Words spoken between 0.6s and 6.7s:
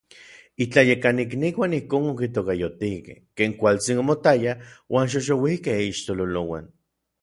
Itlayekanikniuan ijkon okitokayotikej ken kualtsin omotaya uan xoxouikej iixtololouan.